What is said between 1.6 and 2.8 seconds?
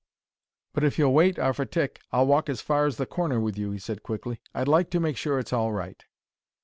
tick I'll walk as